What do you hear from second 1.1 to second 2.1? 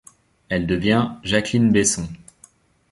Jacqueline Besson.